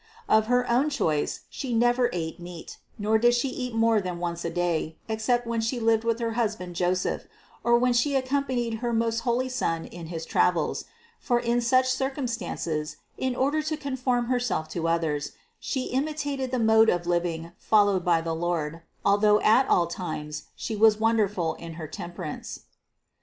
[0.27, 4.43] Of Her own choice She never ate meat, nor did She eat more than once
[4.43, 7.27] a day, except when She lived with her husband Joseph,
[7.63, 10.85] or when She accompanied her most holy Son in his travels;
[11.19, 16.57] for in such circumstances, in order to con form Herself to others, She imitated the
[16.57, 21.53] mode of living followed by the Lord, although at all times She was won derful
[21.59, 22.61] in her temperance.